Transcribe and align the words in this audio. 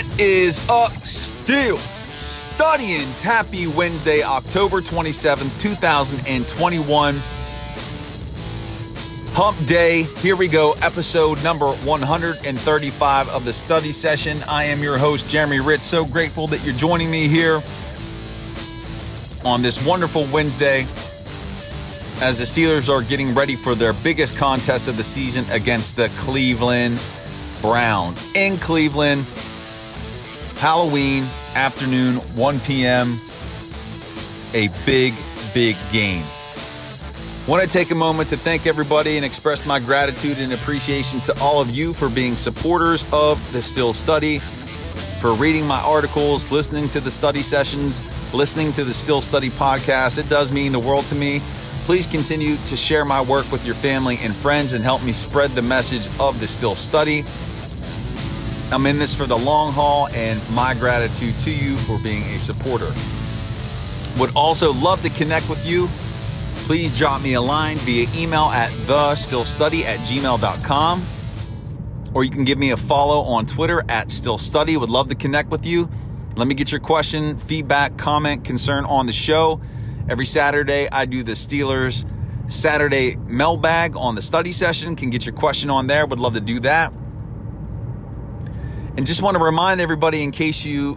What 0.00 0.18
is 0.18 0.66
up, 0.70 0.92
Steel 1.04 1.76
Studians? 1.76 3.20
Happy 3.20 3.66
Wednesday, 3.66 4.22
October 4.22 4.80
27th, 4.80 5.60
2021. 5.60 7.16
Hump 9.34 9.66
Day. 9.66 10.04
Here 10.04 10.36
we 10.36 10.48
go, 10.48 10.72
episode 10.80 11.44
number 11.44 11.66
135 11.66 13.28
of 13.28 13.44
the 13.44 13.52
study 13.52 13.92
session. 13.92 14.38
I 14.48 14.64
am 14.64 14.82
your 14.82 14.96
host, 14.96 15.28
Jeremy 15.28 15.58
Hritz. 15.58 15.84
So 15.84 16.06
grateful 16.06 16.46
that 16.46 16.64
you're 16.64 16.74
joining 16.74 17.10
me 17.10 17.28
here 17.28 17.62
on 19.44 19.60
this 19.60 19.84
wonderful 19.84 20.24
Wednesday 20.32 20.86
as 22.22 22.38
the 22.38 22.46
Steelers 22.46 22.88
are 22.88 23.02
getting 23.02 23.34
ready 23.34 23.54
for 23.54 23.74
their 23.74 23.92
biggest 23.92 24.34
contest 24.38 24.88
of 24.88 24.96
the 24.96 25.04
season 25.04 25.44
against 25.50 25.96
the 25.96 26.08
Cleveland 26.20 26.98
Browns 27.60 28.34
in 28.34 28.56
Cleveland. 28.56 29.26
Halloween 30.60 31.24
afternoon, 31.54 32.16
1 32.16 32.60
p.m. 32.60 33.18
A 34.52 34.68
big, 34.84 35.14
big 35.54 35.74
game. 35.90 36.22
Want 37.48 37.62
to 37.62 37.66
take 37.66 37.90
a 37.90 37.94
moment 37.94 38.28
to 38.28 38.36
thank 38.36 38.66
everybody 38.66 39.16
and 39.16 39.24
express 39.24 39.64
my 39.64 39.80
gratitude 39.80 40.38
and 40.38 40.52
appreciation 40.52 41.18
to 41.20 41.40
all 41.40 41.62
of 41.62 41.70
you 41.70 41.94
for 41.94 42.10
being 42.10 42.36
supporters 42.36 43.10
of 43.10 43.40
the 43.54 43.62
Steel 43.62 43.94
Study, 43.94 44.36
for 44.38 45.32
reading 45.32 45.66
my 45.66 45.80
articles, 45.80 46.52
listening 46.52 46.90
to 46.90 47.00
the 47.00 47.10
study 47.10 47.42
sessions, 47.42 48.02
listening 48.34 48.70
to 48.74 48.84
the 48.84 48.92
Steel 48.92 49.22
Study 49.22 49.48
podcast. 49.48 50.18
It 50.18 50.28
does 50.28 50.52
mean 50.52 50.72
the 50.72 50.78
world 50.78 51.06
to 51.06 51.14
me. 51.14 51.40
Please 51.86 52.06
continue 52.06 52.56
to 52.66 52.76
share 52.76 53.06
my 53.06 53.22
work 53.22 53.50
with 53.50 53.64
your 53.64 53.76
family 53.76 54.18
and 54.20 54.36
friends 54.36 54.74
and 54.74 54.84
help 54.84 55.02
me 55.02 55.12
spread 55.12 55.48
the 55.52 55.62
message 55.62 56.06
of 56.20 56.38
the 56.38 56.46
Steel 56.46 56.74
Study. 56.74 57.24
I'm 58.72 58.86
in 58.86 58.98
this 58.98 59.14
for 59.14 59.26
the 59.26 59.36
long 59.36 59.72
haul, 59.72 60.08
and 60.08 60.40
my 60.52 60.74
gratitude 60.74 61.34
to 61.40 61.50
you 61.50 61.76
for 61.76 61.98
being 62.02 62.22
a 62.24 62.38
supporter. 62.38 62.90
Would 64.18 64.30
also 64.36 64.72
love 64.72 65.02
to 65.02 65.10
connect 65.10 65.48
with 65.50 65.66
you. 65.66 65.88
Please 66.66 66.96
drop 66.96 67.20
me 67.20 67.34
a 67.34 67.40
line 67.40 67.78
via 67.78 68.06
email 68.14 68.44
at 68.44 68.70
thesteelstudy 68.70 69.82
at 69.82 69.98
gmail.com. 70.00 71.04
Or 72.14 72.22
you 72.22 72.30
can 72.30 72.44
give 72.44 72.58
me 72.58 72.70
a 72.70 72.76
follow 72.76 73.22
on 73.22 73.46
Twitter 73.46 73.82
at 73.88 74.08
steelstudy. 74.08 74.78
Would 74.78 74.88
love 74.88 75.08
to 75.08 75.16
connect 75.16 75.50
with 75.50 75.66
you. 75.66 75.90
Let 76.36 76.46
me 76.46 76.54
get 76.54 76.70
your 76.70 76.80
question, 76.80 77.38
feedback, 77.38 77.96
comment, 77.96 78.44
concern 78.44 78.84
on 78.84 79.06
the 79.06 79.12
show. 79.12 79.60
Every 80.08 80.26
Saturday, 80.26 80.88
I 80.90 81.06
do 81.06 81.24
the 81.24 81.32
Steelers 81.32 82.04
Saturday 82.48 83.16
mailbag 83.16 83.96
on 83.96 84.14
the 84.14 84.22
study 84.22 84.52
session. 84.52 84.94
Can 84.94 85.10
get 85.10 85.26
your 85.26 85.34
question 85.34 85.70
on 85.70 85.88
there. 85.88 86.06
Would 86.06 86.20
love 86.20 86.34
to 86.34 86.40
do 86.40 86.60
that. 86.60 86.92
And 89.00 89.06
just 89.06 89.22
want 89.22 89.38
to 89.38 89.42
remind 89.42 89.80
everybody, 89.80 90.22
in 90.22 90.30
case 90.30 90.62
you 90.62 90.96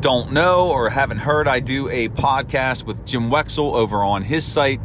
don't 0.00 0.32
know 0.32 0.70
or 0.70 0.88
haven't 0.88 1.18
heard, 1.18 1.46
I 1.46 1.60
do 1.60 1.90
a 1.90 2.08
podcast 2.08 2.86
with 2.86 3.04
Jim 3.04 3.28
Wexell 3.28 3.74
over 3.74 4.02
on 4.02 4.22
his 4.22 4.42
site, 4.42 4.80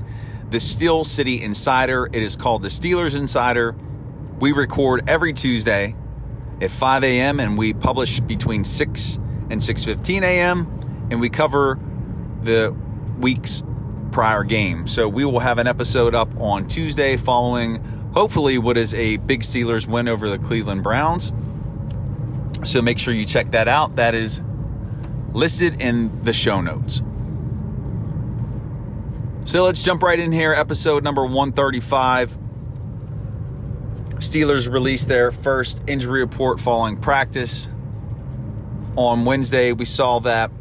The 0.49 0.59
Steel 0.59 1.05
City 1.05 1.41
Insider. 1.41 2.09
It 2.11 2.21
is 2.21 2.35
called 2.35 2.63
The 2.63 2.67
Steelers 2.67 3.15
Insider. 3.15 3.73
We 4.37 4.51
record 4.51 5.07
every 5.07 5.31
Tuesday 5.31 5.95
at 6.61 6.71
5 6.71 7.05
a.m. 7.05 7.39
and 7.39 7.57
we 7.57 7.73
publish 7.73 8.19
between 8.19 8.65
6 8.65 9.15
and 9.49 9.61
6:15 9.61 10.23
a.m. 10.23 11.07
and 11.09 11.21
we 11.21 11.29
cover 11.29 11.79
the 12.43 12.75
week's 13.17 13.63
prior 14.11 14.43
game. 14.43 14.87
So 14.87 15.07
we 15.07 15.23
will 15.23 15.39
have 15.39 15.57
an 15.57 15.67
episode 15.67 16.13
up 16.13 16.37
on 16.37 16.67
Tuesday 16.67 17.15
following 17.15 17.81
hopefully 18.13 18.57
what 18.57 18.75
is 18.75 18.93
a 18.93 19.15
big 19.15 19.39
Steelers 19.39 19.87
win 19.87 20.09
over 20.09 20.29
the 20.29 20.37
Cleveland 20.37 20.83
Browns. 20.83 21.31
So 22.67 22.81
make 22.81 22.99
sure 22.99 23.13
you 23.13 23.23
check 23.23 23.51
that 23.51 23.69
out. 23.69 23.95
That 23.95 24.13
is 24.13 24.41
listed 25.31 25.81
in 25.81 26.23
the 26.23 26.33
show 26.33 26.59
notes. 26.59 27.01
So 29.45 29.63
let's 29.63 29.81
jump 29.81 30.03
right 30.03 30.19
in 30.19 30.33
here. 30.33 30.53
Episode 30.53 31.01
number 31.01 31.23
135. 31.23 32.37
Steelers 34.15 34.69
released 34.69 35.07
their 35.07 35.31
first 35.31 35.81
injury 35.87 36.19
report 36.19 36.59
following 36.59 36.97
practice. 36.97 37.71
On 38.97 39.23
Wednesday, 39.23 39.71
we 39.71 39.85
saw 39.85 40.19
that 40.19 40.51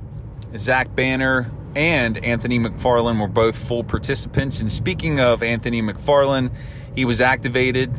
Zach 0.57 0.95
Banner 0.95 1.51
and 1.75 2.19
Anthony 2.19 2.61
McFarland 2.61 3.21
were 3.21 3.27
both 3.27 3.57
full 3.57 3.83
participants. 3.83 4.61
And 4.61 4.71
speaking 4.71 5.19
of 5.19 5.43
Anthony 5.43 5.83
McFarland, 5.83 6.53
he 6.95 7.05
was 7.05 7.21
activated 7.21 7.93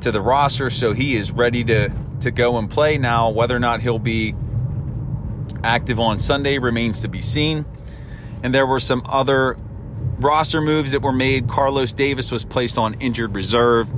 to 0.00 0.10
the 0.10 0.22
roster, 0.22 0.70
so 0.70 0.94
he 0.94 1.16
is 1.16 1.32
ready 1.32 1.62
to 1.64 1.92
to 2.20 2.30
go 2.30 2.58
and 2.58 2.70
play 2.70 2.98
now. 2.98 3.30
Whether 3.30 3.56
or 3.56 3.60
not 3.60 3.80
he'll 3.80 3.98
be 3.98 4.34
active 5.62 5.98
on 6.00 6.18
Sunday 6.18 6.58
remains 6.58 7.02
to 7.02 7.08
be 7.08 7.20
seen. 7.20 7.64
And 8.42 8.54
there 8.54 8.66
were 8.66 8.80
some 8.80 9.02
other 9.06 9.56
roster 10.18 10.60
moves 10.60 10.92
that 10.92 11.02
were 11.02 11.12
made. 11.12 11.48
Carlos 11.48 11.92
Davis 11.92 12.30
was 12.30 12.44
placed 12.44 12.78
on 12.78 12.94
injured 12.94 13.34
reserve. 13.34 13.90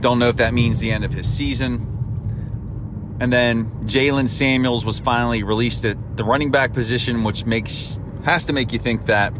Don't 0.00 0.18
know 0.18 0.28
if 0.28 0.36
that 0.36 0.52
means 0.52 0.80
the 0.80 0.90
end 0.90 1.04
of 1.04 1.12
his 1.12 1.28
season. 1.28 1.92
And 3.20 3.32
then 3.32 3.70
Jaylen 3.84 4.28
Samuels 4.28 4.84
was 4.84 4.98
finally 4.98 5.42
released 5.42 5.84
at 5.84 6.16
the 6.16 6.24
running 6.24 6.50
back 6.50 6.72
position, 6.72 7.24
which 7.24 7.46
makes 7.46 7.98
has 8.24 8.44
to 8.46 8.52
make 8.52 8.72
you 8.72 8.78
think 8.78 9.06
that 9.06 9.32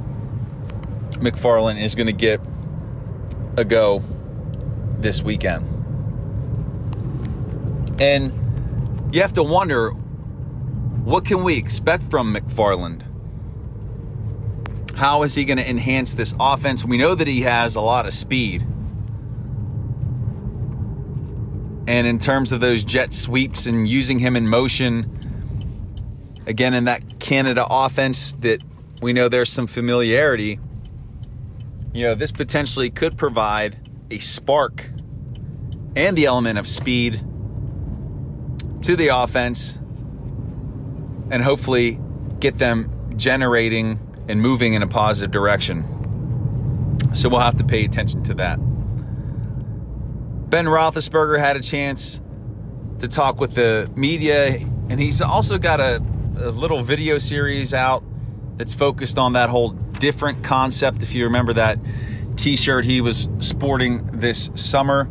McFarland 1.14 1.82
is 1.82 1.94
going 1.94 2.06
to 2.06 2.12
get 2.12 2.40
a 3.56 3.64
go 3.64 4.02
this 4.98 5.22
weekend. 5.22 5.75
And 7.98 9.14
you 9.14 9.22
have 9.22 9.32
to 9.34 9.42
wonder 9.42 9.90
what 9.90 11.24
can 11.24 11.44
we 11.44 11.56
expect 11.56 12.04
from 12.04 12.34
McFarland? 12.34 13.02
How 14.96 15.22
is 15.22 15.34
he 15.34 15.44
going 15.44 15.58
to 15.58 15.68
enhance 15.68 16.14
this 16.14 16.34
offense? 16.40 16.84
We 16.84 16.98
know 16.98 17.14
that 17.14 17.26
he 17.26 17.42
has 17.42 17.76
a 17.76 17.80
lot 17.80 18.06
of 18.06 18.12
speed. 18.12 18.62
And 21.88 22.06
in 22.06 22.18
terms 22.18 22.50
of 22.50 22.60
those 22.60 22.82
jet 22.82 23.14
sweeps 23.14 23.66
and 23.66 23.88
using 23.88 24.18
him 24.18 24.36
in 24.36 24.48
motion, 24.48 26.42
again, 26.46 26.74
in 26.74 26.84
that 26.84 27.20
Canada 27.20 27.66
offense 27.68 28.32
that 28.40 28.60
we 29.00 29.12
know 29.12 29.28
there's 29.28 29.52
some 29.52 29.66
familiarity, 29.66 30.58
you 31.94 32.02
know, 32.02 32.14
this 32.14 32.32
potentially 32.32 32.90
could 32.90 33.16
provide 33.16 33.88
a 34.10 34.18
spark 34.18 34.90
and 35.94 36.16
the 36.16 36.26
element 36.26 36.58
of 36.58 36.66
speed 36.66 37.22
to 38.86 38.94
the 38.94 39.08
offense 39.08 39.74
and 41.32 41.42
hopefully 41.42 41.98
get 42.38 42.56
them 42.58 42.88
generating 43.16 43.98
and 44.28 44.40
moving 44.40 44.74
in 44.74 44.82
a 44.82 44.86
positive 44.86 45.32
direction. 45.32 45.82
So 47.12 47.28
we'll 47.28 47.40
have 47.40 47.56
to 47.56 47.64
pay 47.64 47.84
attention 47.84 48.22
to 48.24 48.34
that. 48.34 48.58
Ben 50.48 50.66
Roethlisberger 50.66 51.40
had 51.40 51.56
a 51.56 51.62
chance 51.62 52.20
to 53.00 53.08
talk 53.08 53.40
with 53.40 53.56
the 53.56 53.90
media, 53.96 54.50
and 54.88 55.00
he's 55.00 55.20
also 55.20 55.58
got 55.58 55.80
a, 55.80 55.96
a 56.38 56.50
little 56.50 56.84
video 56.84 57.18
series 57.18 57.74
out 57.74 58.04
that's 58.56 58.72
focused 58.72 59.18
on 59.18 59.32
that 59.32 59.50
whole 59.50 59.70
different 59.70 60.44
concept. 60.44 61.02
If 61.02 61.12
you 61.12 61.24
remember 61.24 61.54
that 61.54 61.80
t 62.36 62.54
shirt 62.54 62.84
he 62.84 63.00
was 63.00 63.28
sporting 63.40 64.20
this 64.20 64.52
summer 64.54 65.08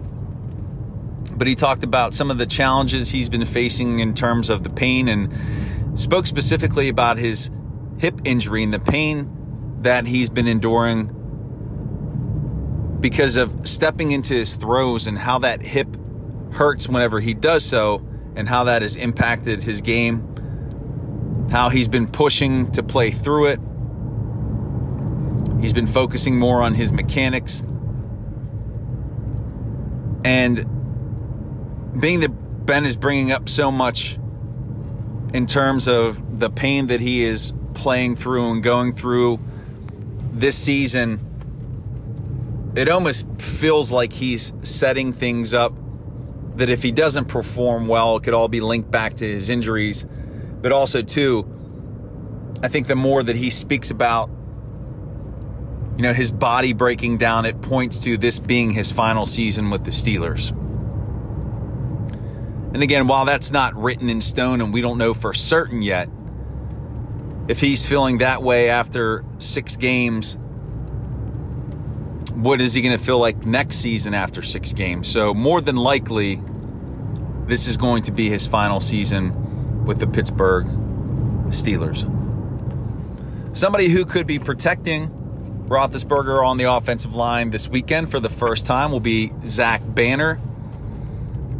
but 1.38 1.48
he 1.48 1.56
talked 1.56 1.84
about 1.84 2.14
some 2.14 2.32
of 2.32 2.38
the 2.38 2.46
challenges 2.46 3.10
he's 3.10 3.30
been 3.30 3.46
facing 3.46 4.00
in 4.00 4.14
terms 4.14 4.50
of 4.50 4.64
the 4.64 4.70
pain 4.70 5.08
and 5.08 6.00
spoke 6.00 6.26
specifically 6.26 6.90
about 6.90 7.18
his 7.18 7.52
hip 7.98 8.20
injury 8.26 8.64
and 8.64 8.74
the 8.74 8.80
pain 8.80 9.78
that 9.82 10.08
he's 10.08 10.30
been 10.30 10.48
enduring 10.48 11.12
because 13.00 13.36
of 13.38 13.68
stepping 13.68 14.12
into 14.12 14.34
his 14.34 14.56
throws 14.56 15.08
and 15.08 15.18
how 15.18 15.40
that 15.40 15.62
hip 15.62 15.96
hurts 16.52 16.88
whenever 16.88 17.20
he 17.20 17.34
does 17.34 17.64
so 17.64 18.02
and 18.36 18.50
how 18.50 18.64
that 18.66 18.82
has 18.82 18.96
impacted 18.96 19.64
his 19.64 19.82
game, 19.82 21.48
how 21.52 21.70
he's 21.70 21.88
been 21.88 22.08
pushing 22.08 22.72
to 22.72 22.82
play 22.82 23.12
through 23.12 23.48
it. 23.48 23.60
He's 25.62 25.74
been 25.74 25.88
focusing 25.88 26.38
more 26.38 26.62
on 26.62 26.74
his 26.74 26.92
mechanics. 26.92 27.64
And 30.24 30.66
being 32.00 32.22
that 32.22 32.66
Ben 32.66 32.86
is 32.86 32.98
bringing 32.98 33.32
up 33.32 33.48
so 33.48 33.72
much 33.72 34.18
in 35.34 35.46
terms 35.46 35.88
of 35.88 36.40
the 36.40 36.50
pain 36.50 36.88
that 36.88 37.02
he 37.02 37.24
is 37.24 37.54
playing 37.74 38.16
through 38.16 38.52
and 38.52 38.64
going 38.64 38.94
through 38.94 39.40
this 40.32 40.58
season, 40.58 41.20
it 42.76 42.90
almost 42.90 43.26
feels 43.40 43.92
like 43.92 44.14
he's 44.14 44.54
setting 44.64 45.14
things 45.14 45.54
up 45.54 45.74
that 46.56 46.70
if 46.70 46.84
he 46.84 46.92
doesn't 46.92 47.26
perform 47.26 47.88
well, 47.88 48.18
it 48.18 48.24
could 48.24 48.34
all 48.34 48.48
be 48.48 48.62
linked 48.62 48.90
back 48.90 49.16
to 49.16 49.26
his 49.26 49.50
injuries. 49.50 50.06
But 50.62 50.72
also, 50.72 51.02
too, 51.02 51.46
I 52.64 52.70
think 52.70 52.88
the 52.88 52.96
more 52.96 53.22
that 53.22 53.36
he 53.36 53.50
speaks 53.50 53.92
about, 53.92 54.30
you 55.98 56.02
know, 56.02 56.14
his 56.14 56.32
body 56.32 56.74
breaking 56.74 57.18
down, 57.18 57.46
it 57.46 57.62
points 57.62 58.00
to 58.04 58.18
this 58.18 58.40
being 58.40 58.72
his 58.72 58.92
final 58.92 59.26
season 59.26 59.70
with 59.70 59.84
the 59.84 59.92
Steelers. 59.92 60.54
And 62.75 62.83
again, 62.83 63.07
while 63.07 63.24
that's 63.24 63.54
not 63.54 63.74
written 63.74 64.10
in 64.10 64.19
stone 64.19 64.60
and 64.60 64.74
we 64.74 64.81
don't 64.81 64.98
know 64.98 65.13
for 65.13 65.33
certain 65.33 65.81
yet, 65.81 66.10
if 67.48 67.62
he's 67.62 67.86
feeling 67.86 68.18
that 68.18 68.44
way 68.44 68.69
after 68.69 69.24
six 69.38 69.77
games, 69.77 70.38
what 72.33 72.60
is 72.60 72.74
he 72.74 72.81
going 72.81 72.98
to 72.98 73.01
feel 73.01 73.18
like 73.18 73.45
next 73.45 73.77
season 73.77 74.13
after 74.13 74.42
six 74.42 74.74
games? 74.74 75.07
So, 75.07 75.33
more 75.33 75.62
than 75.62 75.77
likely, 75.77 76.42
this 77.48 77.66
is 77.66 77.77
going 77.77 78.04
to 78.04 78.12
be 78.12 78.27
his 78.27 78.45
final 78.45 78.81
season 78.81 79.86
with 79.86 80.01
the 80.01 80.07
Pittsburgh 80.07 80.66
Steelers. 81.51 82.04
Somebody 83.56 83.88
who 83.88 84.04
could 84.04 84.27
be 84.27 84.38
protecting 84.38 85.07
Roethlisberger 85.69 86.45
on 86.45 86.57
the 86.57 86.69
offensive 86.69 87.16
line 87.16 87.51
this 87.51 87.69
weekend 87.69 88.12
for 88.12 88.19
the 88.19 88.27
first 88.27 88.66
time 88.66 88.92
will 88.92 89.00
be 89.00 89.31
Zach 89.45 89.81
Banner, 89.86 90.42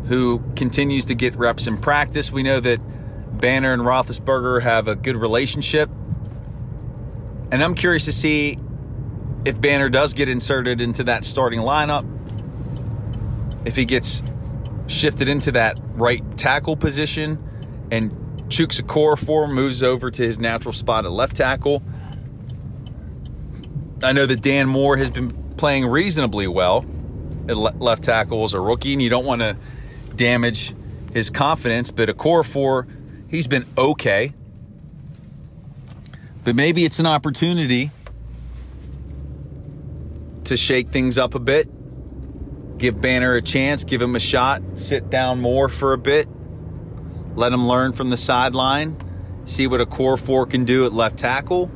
who 0.08 0.44
continues 0.56 1.06
to 1.06 1.16
get 1.16 1.36
reps 1.36 1.68
in 1.68 1.78
practice. 1.78 2.32
We 2.32 2.44
know 2.44 2.60
that 2.60 2.80
Banner 3.40 3.74
and 3.74 3.82
Roethlisberger 3.82 4.62
have 4.62 4.88
a 4.88 4.96
good 4.96 5.16
relationship. 5.16 5.90
And 7.52 7.64
I'm 7.64 7.76
curious 7.76 8.06
to 8.06 8.12
see 8.12 8.58
if 9.46 9.60
Banner 9.60 9.90
does 9.90 10.14
get 10.14 10.30
inserted 10.30 10.82
into 10.82 11.04
that 11.06 11.26
starting 11.26 11.60
lineup, 11.60 12.06
if 13.66 13.76
he 13.76 13.86
gets 13.86 14.24
shifted 14.88 15.28
into 15.28 15.52
that 15.54 15.78
right 15.94 16.38
tackle 16.38 16.76
position 16.76 17.40
and 17.92 18.12
Chuks 18.50 18.80
Okorafor 18.82 19.52
moves 19.52 19.82
over 19.82 20.12
to 20.12 20.22
his 20.22 20.40
natural 20.40 20.72
spot 20.72 21.06
at 21.06 21.12
left 21.12 21.36
tackle. 21.36 21.84
I 24.04 24.12
know 24.12 24.26
that 24.26 24.42
Dan 24.42 24.68
Moore 24.68 24.98
has 24.98 25.10
been 25.10 25.32
playing 25.56 25.86
reasonably 25.86 26.48
well 26.48 26.86
at 27.48 27.58
left 27.58 28.04
tackle 28.04 28.44
as 28.44 28.54
a 28.54 28.60
rookie, 28.60 28.94
and 28.94 29.02
you 29.02 29.10
don't 29.10 29.26
want 29.26 29.42
to 29.42 29.58
damage 30.16 30.74
his 31.14 31.30
confidence, 31.30 31.92
but 31.92 32.10
Okorafor, 32.10 32.88
He's 33.28 33.48
been 33.48 33.66
okay. 33.78 34.34
But 36.44 36.56
maybe 36.56 36.86
it's 36.86 37.00
an 37.00 37.08
opportunity 37.08 37.92
to 40.46 40.56
shake 40.56 40.90
things 40.90 41.18
up 41.18 41.34
a 41.34 41.40
bit, 41.40 41.68
give 42.78 43.02
Banner 43.02 43.36
a 43.36 43.42
chance, 43.42 43.84
give 43.84 44.02
him 44.02 44.16
a 44.16 44.20
shot, 44.20 44.62
sit 44.76 45.10
Dan 45.10 45.42
Moore 45.42 45.70
for 45.70 45.92
a 45.94 45.98
bit, 45.98 46.30
let 47.36 47.52
him 47.52 47.68
learn 47.68 47.94
from 47.94 48.12
the 48.12 48.18
sideline, 48.18 48.96
see 49.46 49.66
what 49.66 49.82
Okorafor 49.82 50.50
can 50.50 50.66
do 50.66 50.86
at 50.86 50.94
left 50.94 51.18
tackle, 51.18 51.72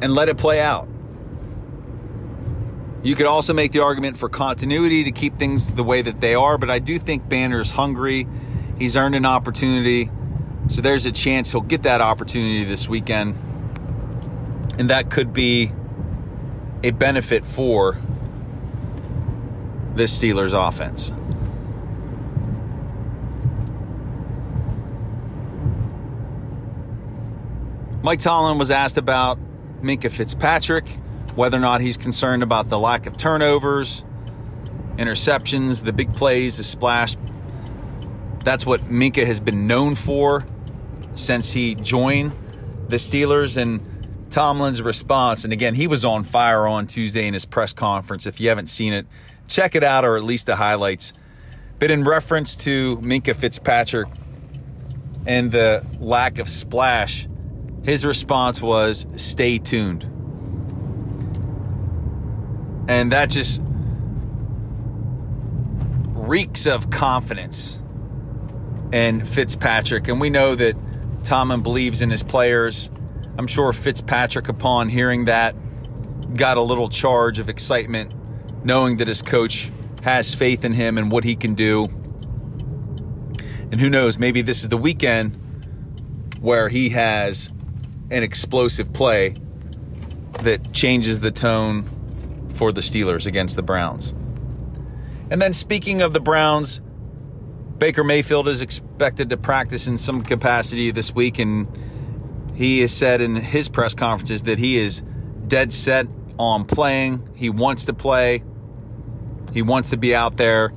and 0.00 0.14
let 0.14 0.28
it 0.28 0.38
play 0.38 0.60
out. 0.60 0.88
You 3.02 3.16
could 3.16 3.26
also 3.26 3.52
make 3.52 3.72
the 3.72 3.80
argument 3.80 4.16
for 4.16 4.28
continuity 4.28 5.04
to 5.04 5.10
keep 5.10 5.36
things 5.36 5.72
the 5.72 5.82
way 5.82 6.02
that 6.02 6.20
they 6.20 6.34
are, 6.34 6.56
but 6.56 6.70
I 6.70 6.78
do 6.78 7.00
think 7.00 7.28
Banner's 7.28 7.72
hungry. 7.72 8.28
He's 8.78 8.96
earned 8.96 9.16
an 9.16 9.26
opportunity. 9.26 10.08
So 10.68 10.82
there's 10.82 11.04
a 11.04 11.10
chance 11.10 11.50
he'll 11.50 11.62
get 11.62 11.82
that 11.82 12.00
opportunity 12.00 12.64
this 12.64 12.88
weekend. 12.88 13.36
And 14.78 14.90
that 14.90 15.10
could 15.10 15.32
be 15.32 15.72
a 16.84 16.92
benefit 16.92 17.44
for 17.44 17.98
this 19.94 20.16
Steelers 20.16 20.52
offense. 20.56 21.10
Mike 28.02 28.20
Tomlin 28.20 28.58
was 28.58 28.70
asked 28.70 28.96
about 28.96 29.38
Minkah 29.82 30.10
Fitzpatrick 30.10 30.86
whether 31.34 31.56
or 31.56 31.60
not 31.60 31.80
he's 31.80 31.96
concerned 31.96 32.42
about 32.42 32.68
the 32.68 32.78
lack 32.78 33.06
of 33.06 33.16
turnovers, 33.16 34.04
interceptions, 34.96 35.84
the 35.84 35.92
big 35.92 36.14
plays, 36.14 36.58
the 36.58 36.64
splash. 36.64 37.16
That's 38.44 38.66
what 38.66 38.84
Minkah 38.88 39.26
has 39.26 39.40
been 39.40 39.66
known 39.66 39.94
for 39.94 40.44
since 41.14 41.52
he 41.52 41.74
joined 41.74 42.32
the 42.88 42.96
Steelers. 42.96 43.56
And 43.56 44.26
Tomlin's 44.30 44.82
response, 44.82 45.44
and 45.44 45.52
again, 45.52 45.74
he 45.74 45.86
was 45.86 46.04
on 46.04 46.24
fire 46.24 46.66
on 46.66 46.86
Tuesday 46.86 47.26
in 47.26 47.34
his 47.34 47.44
press 47.44 47.72
conference. 47.72 48.26
If 48.26 48.40
you 48.40 48.48
haven't 48.48 48.68
seen 48.68 48.92
it, 48.92 49.06
check 49.48 49.74
it 49.74 49.84
out 49.84 50.04
or 50.04 50.16
at 50.16 50.24
least 50.24 50.46
the 50.46 50.56
highlights. 50.56 51.12
But 51.78 51.90
in 51.90 52.04
reference 52.04 52.56
to 52.56 52.96
Minkah 52.98 53.34
Fitzpatrick 53.34 54.08
and 55.26 55.50
the 55.50 55.84
lack 55.98 56.38
of 56.38 56.48
splash, 56.48 57.28
his 57.82 58.04
response 58.04 58.62
was 58.62 59.06
stay 59.16 59.58
tuned. 59.58 60.11
And 62.88 63.12
that 63.12 63.30
just 63.30 63.62
reeks 66.14 66.66
of 66.66 66.90
confidence 66.90 67.80
in 68.92 69.24
Fitzpatrick. 69.24 70.08
And 70.08 70.20
we 70.20 70.30
know 70.30 70.54
that 70.54 70.76
Tomlin 71.24 71.62
believes 71.62 72.02
in 72.02 72.10
his 72.10 72.22
players. 72.22 72.90
I'm 73.38 73.46
sure 73.46 73.72
Fitzpatrick, 73.72 74.48
upon 74.48 74.88
hearing 74.88 75.26
that, 75.26 75.54
got 76.34 76.56
a 76.56 76.62
little 76.62 76.88
charge 76.88 77.38
of 77.38 77.48
excitement, 77.48 78.12
knowing 78.64 78.98
that 78.98 79.08
his 79.08 79.22
coach 79.22 79.70
has 80.02 80.34
faith 80.34 80.64
in 80.64 80.72
him 80.72 80.98
and 80.98 81.10
what 81.10 81.24
he 81.24 81.36
can 81.36 81.54
do. 81.54 81.84
And 83.70 83.80
who 83.80 83.88
knows, 83.88 84.18
maybe 84.18 84.42
this 84.42 84.62
is 84.62 84.68
the 84.68 84.76
weekend 84.76 85.38
where 86.40 86.68
he 86.68 86.90
has 86.90 87.50
an 88.10 88.22
explosive 88.22 88.92
play 88.92 89.36
that 90.40 90.72
changes 90.72 91.20
the 91.20 91.30
tone 91.30 91.88
for 92.54 92.72
the 92.72 92.80
Steelers 92.80 93.26
against 93.26 93.56
the 93.56 93.62
Browns. 93.62 94.14
And 95.30 95.40
then 95.40 95.52
speaking 95.52 96.02
of 96.02 96.12
the 96.12 96.20
Browns, 96.20 96.80
Baker 97.78 98.04
Mayfield 98.04 98.48
is 98.48 98.62
expected 98.62 99.30
to 99.30 99.36
practice 99.36 99.86
in 99.86 99.98
some 99.98 100.22
capacity 100.22 100.90
this 100.90 101.14
week, 101.14 101.38
and 101.38 101.66
he 102.54 102.80
has 102.80 102.92
said 102.92 103.20
in 103.20 103.36
his 103.36 103.68
press 103.68 103.94
conferences 103.94 104.44
that 104.44 104.58
he 104.58 104.78
is 104.78 105.02
dead 105.48 105.72
set 105.72 106.06
on 106.38 106.64
playing. 106.64 107.28
He 107.34 107.50
wants 107.50 107.86
to 107.86 107.94
play, 107.94 108.42
he 109.52 109.62
wants 109.62 109.90
to 109.90 109.96
be 109.96 110.14
out 110.14 110.36
there, 110.36 110.68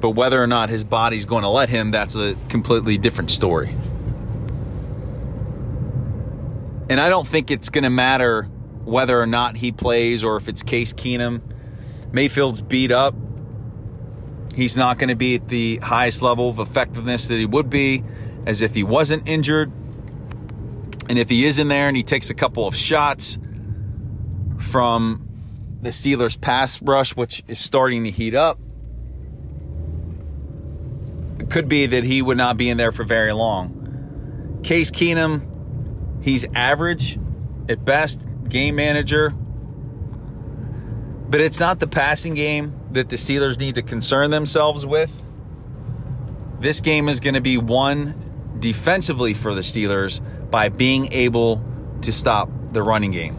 but 0.00 0.10
whether 0.10 0.42
or 0.42 0.46
not 0.46 0.68
his 0.68 0.84
body's 0.84 1.24
going 1.24 1.42
to 1.42 1.48
let 1.48 1.68
him, 1.68 1.90
that's 1.90 2.16
a 2.16 2.36
completely 2.48 2.98
different 2.98 3.30
story. 3.30 3.76
And 6.90 7.00
I 7.00 7.08
don't 7.08 7.26
think 7.26 7.50
it's 7.50 7.70
going 7.70 7.84
to 7.84 7.90
matter 7.90 8.48
whether 8.84 9.20
or 9.20 9.26
not 9.26 9.56
he 9.56 9.72
plays 9.72 10.24
or 10.24 10.36
if 10.36 10.48
it's 10.48 10.62
Case 10.62 10.92
Keenum. 10.92 11.40
Mayfield's 12.12 12.60
beat 12.60 12.92
up. 12.92 13.14
He's 14.54 14.76
not 14.76 14.98
going 14.98 15.08
to 15.08 15.16
be 15.16 15.36
at 15.36 15.48
the 15.48 15.78
highest 15.78 16.20
level 16.20 16.48
of 16.48 16.58
effectiveness 16.58 17.28
that 17.28 17.38
he 17.38 17.46
would 17.46 17.70
be 17.70 18.04
as 18.44 18.60
if 18.60 18.74
he 18.74 18.82
wasn't 18.82 19.26
injured. 19.26 19.72
And 21.08 21.18
if 21.18 21.28
he 21.28 21.46
is 21.46 21.58
in 21.58 21.68
there 21.68 21.88
and 21.88 21.96
he 21.96 22.02
takes 22.02 22.30
a 22.30 22.34
couple 22.34 22.66
of 22.66 22.76
shots 22.76 23.38
from 24.58 25.28
the 25.80 25.90
Steelers' 25.90 26.40
pass 26.40 26.80
rush, 26.82 27.16
which 27.16 27.42
is 27.48 27.58
starting 27.58 28.04
to 28.04 28.10
heat 28.10 28.34
up, 28.34 28.58
it 31.38 31.50
could 31.50 31.68
be 31.68 31.86
that 31.86 32.04
he 32.04 32.22
would 32.22 32.36
not 32.36 32.56
be 32.56 32.68
in 32.68 32.76
there 32.76 32.92
for 32.92 33.04
very 33.04 33.32
long. 33.32 34.60
Case 34.62 34.90
Keenum, 34.90 36.22
he's 36.22 36.44
average 36.54 37.18
at 37.68 37.84
best 37.84 38.26
game 38.52 38.76
manager. 38.76 39.30
But 41.30 41.40
it's 41.40 41.58
not 41.58 41.80
the 41.80 41.86
passing 41.86 42.34
game 42.34 42.78
that 42.92 43.08
the 43.08 43.16
Steelers 43.16 43.58
need 43.58 43.74
to 43.76 43.82
concern 43.82 44.30
themselves 44.30 44.84
with. 44.84 45.24
This 46.60 46.80
game 46.80 47.08
is 47.08 47.18
going 47.18 47.34
to 47.34 47.40
be 47.40 47.56
won 47.56 48.14
defensively 48.60 49.32
for 49.32 49.54
the 49.54 49.62
Steelers 49.62 50.20
by 50.50 50.68
being 50.68 51.10
able 51.12 51.64
to 52.02 52.12
stop 52.12 52.50
the 52.68 52.82
running 52.82 53.10
game. 53.10 53.36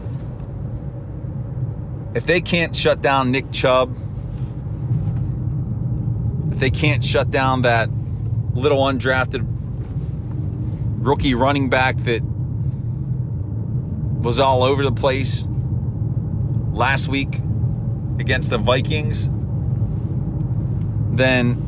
If 2.14 2.26
they 2.26 2.40
can't 2.40 2.74
shut 2.74 3.00
down 3.00 3.30
Nick 3.30 3.52
Chubb, 3.52 3.96
if 6.52 6.58
they 6.58 6.70
can't 6.70 7.04
shut 7.04 7.30
down 7.30 7.62
that 7.62 7.88
little 8.52 8.78
undrafted 8.78 9.46
rookie 11.04 11.34
running 11.34 11.70
back 11.70 11.96
that 11.98 12.22
was 14.24 14.40
all 14.40 14.62
over 14.62 14.82
the 14.82 14.92
place 14.92 15.46
last 16.72 17.08
week 17.08 17.40
against 18.18 18.48
the 18.48 18.56
Vikings, 18.56 19.28
then 21.12 21.60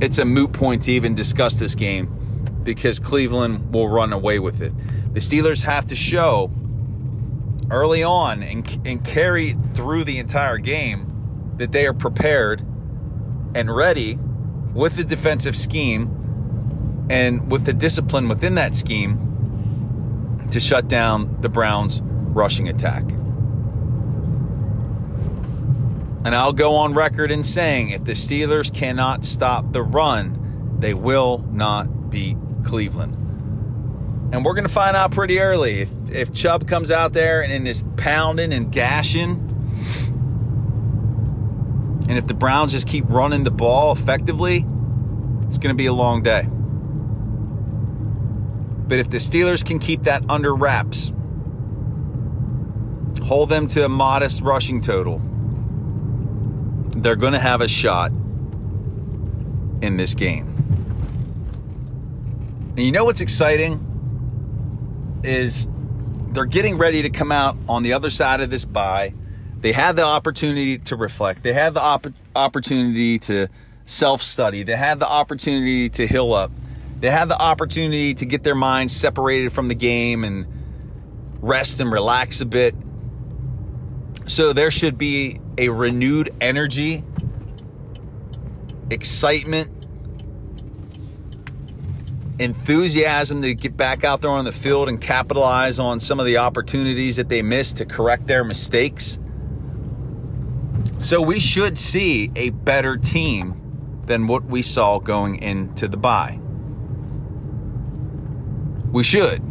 it's 0.00 0.18
a 0.18 0.24
moot 0.24 0.52
point 0.52 0.82
to 0.82 0.92
even 0.92 1.14
discuss 1.14 1.54
this 1.54 1.76
game 1.76 2.60
because 2.64 2.98
Cleveland 2.98 3.72
will 3.72 3.88
run 3.88 4.12
away 4.12 4.40
with 4.40 4.60
it. 4.60 4.72
The 5.14 5.20
Steelers 5.20 5.62
have 5.62 5.86
to 5.86 5.94
show 5.94 6.50
early 7.70 8.02
on 8.02 8.42
and, 8.42 8.68
and 8.84 9.04
carry 9.04 9.52
through 9.74 10.04
the 10.04 10.18
entire 10.18 10.58
game 10.58 11.54
that 11.56 11.70
they 11.72 11.86
are 11.86 11.94
prepared 11.94 12.60
and 13.54 13.74
ready 13.74 14.18
with 14.74 14.96
the 14.96 15.04
defensive 15.04 15.56
scheme 15.56 17.06
and 17.08 17.50
with 17.50 17.64
the 17.64 17.72
discipline 17.72 18.28
within 18.28 18.56
that 18.56 18.74
scheme 18.74 19.26
to 20.52 20.60
shut 20.60 20.88
down 20.88 21.40
the 21.40 21.48
Browns' 21.48 22.02
rushing 22.02 22.68
attack. 22.68 23.04
And 26.24 26.34
I'll 26.34 26.52
go 26.52 26.74
on 26.74 26.94
record 26.94 27.30
in 27.30 27.44
saying 27.44 27.90
if 27.90 28.04
the 28.04 28.12
Steelers 28.12 28.74
cannot 28.74 29.24
stop 29.24 29.72
the 29.72 29.82
run, 29.82 30.76
they 30.80 30.92
will 30.92 31.38
not 31.52 32.10
beat 32.10 32.36
Cleveland. 32.64 33.14
And 34.32 34.44
we're 34.44 34.54
going 34.54 34.66
to 34.66 34.72
find 34.72 34.96
out 34.96 35.12
pretty 35.12 35.38
early. 35.38 35.82
If, 35.82 35.90
if 36.10 36.32
Chubb 36.32 36.66
comes 36.66 36.90
out 36.90 37.12
there 37.12 37.42
and 37.42 37.68
is 37.68 37.84
pounding 37.96 38.52
and 38.52 38.72
gashing, 38.72 39.46
and 42.08 42.18
if 42.18 42.26
the 42.26 42.34
Browns 42.34 42.72
just 42.72 42.88
keep 42.88 43.04
running 43.08 43.44
the 43.44 43.52
ball 43.52 43.92
effectively, 43.92 44.66
it's 45.42 45.58
going 45.58 45.74
to 45.74 45.74
be 45.74 45.86
a 45.86 45.92
long 45.92 46.22
day. 46.24 46.48
But 48.88 48.98
if 48.98 49.10
the 49.10 49.18
Steelers 49.18 49.64
can 49.64 49.78
keep 49.78 50.04
that 50.04 50.22
under 50.28 50.54
wraps, 50.54 51.12
hold 53.24 53.48
them 53.48 53.66
to 53.68 53.84
a 53.84 53.88
modest 53.88 54.42
rushing 54.42 54.80
total, 54.80 55.20
they're 56.96 57.16
going 57.16 57.32
to 57.32 57.38
have 57.38 57.60
a 57.60 57.68
shot 57.68 58.10
in 59.82 59.96
this 59.96 60.14
game. 60.14 60.52
And 62.76 62.84
you 62.84 62.92
know 62.92 63.04
what's 63.04 63.20
exciting? 63.20 63.82
Is 65.22 65.66
they're 66.28 66.44
getting 66.44 66.76
ready 66.78 67.02
to 67.02 67.10
come 67.10 67.32
out 67.32 67.56
on 67.68 67.82
the 67.82 67.94
other 67.94 68.10
side 68.10 68.40
of 68.40 68.50
this 68.50 68.64
bye. 68.64 69.14
They 69.60 69.72
had 69.72 69.96
the 69.96 70.02
opportunity 70.04 70.78
to 70.78 70.96
reflect, 70.96 71.42
they 71.42 71.54
had 71.54 71.74
the 71.74 71.80
op- 71.80 72.06
opportunity 72.34 73.18
to 73.20 73.48
self 73.86 74.22
study, 74.22 74.62
they 74.62 74.76
had 74.76 74.98
the 75.00 75.08
opportunity 75.08 75.88
to 75.90 76.06
heal 76.06 76.34
up, 76.34 76.52
they 77.00 77.10
had 77.10 77.28
the 77.28 77.40
opportunity 77.40 78.14
to 78.14 78.24
get 78.24 78.42
their 78.42 78.54
minds 78.54 78.94
separated 78.96 79.52
from 79.52 79.68
the 79.68 79.74
game 79.74 80.24
and 80.24 80.46
rest 81.40 81.80
and 81.80 81.92
relax 81.92 82.40
a 82.40 82.46
bit. 82.46 82.74
So 84.26 84.52
there 84.52 84.70
should 84.70 84.98
be 84.98 85.40
a 85.58 85.68
renewed 85.68 86.34
energy, 86.40 87.04
excitement, 88.90 89.70
enthusiasm 92.38 93.42
to 93.42 93.54
get 93.54 93.76
back 93.76 94.04
out 94.04 94.20
there 94.20 94.30
on 94.30 94.44
the 94.44 94.52
field 94.52 94.88
and 94.88 95.00
capitalize 95.00 95.78
on 95.78 96.00
some 96.00 96.18
of 96.18 96.26
the 96.26 96.38
opportunities 96.38 97.16
that 97.16 97.28
they 97.28 97.42
missed 97.42 97.76
to 97.78 97.86
correct 97.86 98.26
their 98.26 98.44
mistakes. 98.44 99.18
So 100.98 101.20
we 101.20 101.38
should 101.40 101.78
see 101.78 102.30
a 102.36 102.50
better 102.50 102.96
team 102.96 104.02
than 104.06 104.26
what 104.26 104.44
we 104.44 104.62
saw 104.62 104.98
going 104.98 105.36
into 105.42 105.88
the 105.88 105.96
bye. 105.96 106.40
We 108.96 109.02
should. 109.02 109.42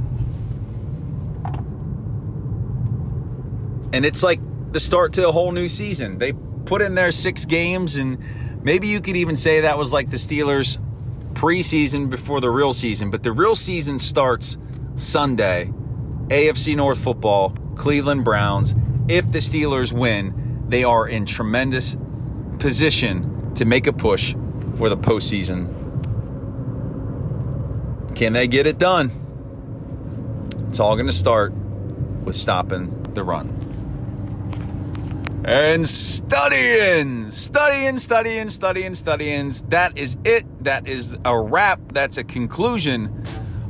And 3.93 4.03
it's 4.03 4.23
like 4.23 4.39
the 4.71 4.79
start 4.79 5.13
to 5.13 5.29
a 5.29 5.31
whole 5.31 5.51
new 5.51 5.67
season. 5.67 6.17
They 6.17 6.33
put 6.33 6.81
in 6.81 6.95
their 6.95 7.11
six 7.11 7.45
games, 7.45 7.95
and 7.95 8.17
maybe 8.63 8.87
you 8.87 9.01
could 9.01 9.15
even 9.15 9.35
say 9.35 9.61
that 9.61 9.77
was 9.77 9.93
like 9.93 10.09
the 10.09 10.17
Steelers' 10.17 10.79
preseason 11.33 12.09
before 12.09 12.41
the 12.41 12.49
real 12.49 12.73
season. 12.73 13.11
But 13.11 13.21
the 13.21 13.31
real 13.31 13.53
season 13.53 13.99
starts 13.99 14.57
Sunday, 14.95 15.71
AFC 16.29 16.75
North 16.75 16.97
football, 16.97 17.55
Cleveland 17.75 18.25
Browns. 18.25 18.73
If 19.07 19.31
the 19.31 19.37
Steelers 19.37 19.93
win, 19.93 20.65
they 20.69 20.83
are 20.83 21.07
in 21.07 21.27
tremendous 21.27 21.95
position 22.57 23.53
to 23.53 23.65
make 23.65 23.85
a 23.85 23.93
push 23.93 24.33
for 24.73 24.89
the 24.89 24.97
postseason. 24.97 25.71
Can 28.15 28.33
they 28.33 28.47
get 28.47 28.65
it 28.65 28.79
done? 28.79 29.21
It's 30.75 30.81
all 30.81 30.97
going 30.97 31.05
to 31.05 31.13
start 31.13 31.53
with 32.25 32.35
stopping 32.35 33.13
the 33.13 33.23
run 33.23 33.47
and 35.45 35.87
studying, 35.87 37.31
studying, 37.31 37.97
studying, 37.97 38.49
studying, 38.49 38.93
studying. 38.93 39.53
That 39.69 39.97
is 39.97 40.17
it. 40.25 40.65
That 40.65 40.85
is 40.85 41.15
a 41.23 41.39
wrap. 41.39 41.79
That's 41.93 42.17
a 42.17 42.25
conclusion 42.25 43.23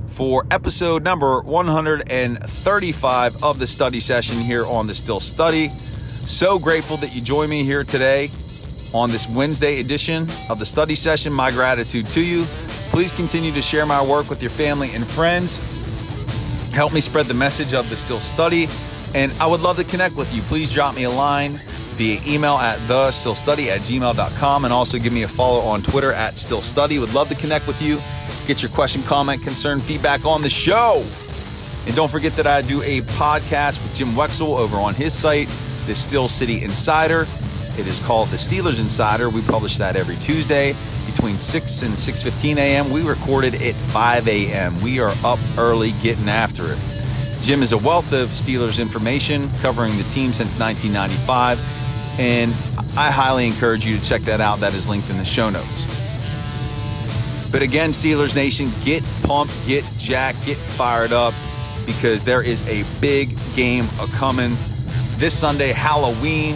for 0.07 0.47
episode 0.49 1.03
number 1.03 1.41
135 1.41 3.43
of 3.43 3.59
the 3.59 3.67
study 3.67 3.99
session 3.99 4.39
here 4.39 4.65
on 4.65 4.87
the 4.87 4.95
Steel 4.95 5.19
Study. 5.19 5.69
So 5.69 6.57
grateful 6.57 6.97
that 6.97 7.13
you 7.13 7.21
join 7.21 7.51
me 7.51 7.63
here 7.63 7.83
today 7.83 8.31
on 8.95 9.11
this 9.11 9.29
Wednesday 9.29 9.79
edition 9.79 10.23
of 10.49 10.57
the 10.57 10.65
study 10.65 10.95
session. 10.95 11.31
My 11.31 11.51
gratitude 11.51 12.09
to 12.09 12.21
you. 12.21 12.45
Please 12.89 13.11
continue 13.11 13.51
to 13.51 13.61
share 13.61 13.85
my 13.85 14.03
work 14.03 14.27
with 14.27 14.41
your 14.41 14.49
family 14.49 14.89
and 14.95 15.05
friends. 15.05 15.84
Help 16.75 16.93
me 16.93 16.99
spread 16.99 17.25
the 17.27 17.33
message 17.33 17.73
of 17.73 17.89
the 17.89 17.95
Steel 17.95 18.19
Study 18.19 18.67
and 19.15 19.31
I 19.39 19.47
would 19.47 19.61
love 19.61 19.77
to 19.77 19.85
connect 19.85 20.17
with 20.17 20.33
you. 20.35 20.41
Please 20.41 20.69
drop 20.69 20.93
me 20.93 21.05
a 21.05 21.09
line 21.09 21.51
via 21.95 22.19
email 22.27 22.55
at 22.55 22.77
the 22.89 23.07
steelstudy 23.07 23.67
at 23.67 23.79
gmail.com 23.79 24.65
and 24.65 24.73
also 24.73 24.99
give 24.99 25.13
me 25.13 25.23
a 25.23 25.27
follow 25.27 25.61
on 25.61 25.81
Twitter 25.81 26.11
at 26.11 26.37
steel 26.37 26.59
study. 26.59 26.99
Would 26.99 27.13
love 27.13 27.29
to 27.29 27.35
connect 27.35 27.65
with 27.65 27.81
you. 27.81 27.97
Get 28.45 28.61
your 28.61 28.69
question, 28.71 29.01
comment, 29.03 29.41
concern, 29.41 29.79
feedback 29.79 30.25
on 30.25 30.41
the 30.41 30.49
show. 30.49 31.01
And 31.85 31.95
don't 31.95 32.11
forget 32.11 32.33
that 32.33 32.45
I 32.45 32.61
do 32.61 32.81
a 32.81 32.99
podcast 33.01 33.81
with 33.81 33.95
Jim 33.95 34.09
Wexell 34.09 34.59
over 34.59 34.75
on 34.75 34.93
his 34.95 35.13
site, 35.13 35.47
the 35.87 35.95
Steel 35.95 36.27
City 36.27 36.61
Insider. 36.61 37.25
It 37.79 37.87
is 37.87 37.99
called 38.01 38.27
the 38.29 38.37
Steelers 38.37 38.81
Insider. 38.81 39.29
We 39.29 39.41
publish 39.43 39.77
that 39.77 39.95
every 39.95 40.17
Tuesday 40.17 40.75
between 41.05 41.37
6 41.37 41.81
and 41.81 41.93
6:15 41.93 42.57
a.m. 42.57 42.91
We 42.91 43.03
recorded 43.03 43.55
at 43.55 43.73
5 43.73 44.27
a.m. 44.27 44.79
We 44.81 44.99
are 44.99 45.13
up 45.23 45.39
early 45.57 45.93
getting 46.03 46.29
after 46.29 46.71
it. 46.71 46.79
Jim 47.41 47.61
is 47.61 47.73
a 47.73 47.77
wealth 47.77 48.11
of 48.11 48.29
Steelers 48.29 48.81
information 48.81 49.49
covering 49.61 49.95
the 49.97 50.03
team 50.05 50.33
since 50.33 50.57
1995, 50.59 52.19
and 52.19 52.51
I 52.97 53.11
highly 53.11 53.45
encourage 53.45 53.85
you 53.85 53.97
to 53.97 54.03
check 54.03 54.21
that 54.21 54.41
out. 54.41 54.59
That 54.59 54.73
is 54.73 54.87
linked 54.87 55.09
in 55.09 55.17
the 55.17 55.25
show 55.25 55.49
notes. 55.49 55.85
But 57.51 57.61
again, 57.61 57.91
Steelers 57.91 58.35
Nation, 58.35 58.71
get 58.83 59.03
pumped, 59.23 59.53
get 59.67 59.83
jacked, 59.97 60.45
get 60.45 60.57
fired 60.57 61.13
up 61.13 61.33
because 61.85 62.23
there 62.23 62.41
is 62.41 62.67
a 62.67 62.83
big 62.99 63.29
game 63.55 63.87
a 64.01 64.07
coming 64.07 64.57
this 65.17 65.37
Sunday, 65.37 65.71
Halloween, 65.71 66.55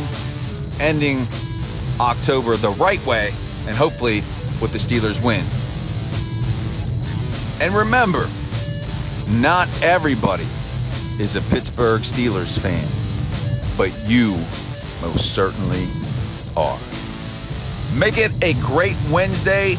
ending 0.79 1.25
October 1.99 2.57
the 2.57 2.71
right 2.71 3.03
way, 3.05 3.31
and 3.67 3.75
hopefully 3.75 4.23
with 4.61 4.71
the 4.71 4.77
Steelers 4.77 5.23
win. 5.23 5.45
And 7.61 7.73
remember, 7.73 8.27
not 9.41 9.67
everybody 9.81 10.47
is 11.19 11.35
a 11.35 11.41
Pittsburgh 11.41 12.01
Steelers 12.01 12.57
fan, 12.57 12.87
but 13.77 13.95
you 14.09 14.31
most 15.01 15.33
certainly 15.33 15.87
are. 16.55 16.79
Make 17.97 18.17
it 18.17 18.31
a 18.43 18.53
great 18.61 18.95
Wednesday. 19.09 19.77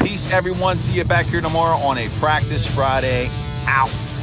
Peace, 0.00 0.32
everyone. 0.32 0.76
See 0.76 0.92
you 0.92 1.04
back 1.04 1.26
here 1.26 1.40
tomorrow 1.40 1.76
on 1.76 1.98
a 1.98 2.08
Practice 2.18 2.66
Friday. 2.66 3.30
Out. 3.66 4.21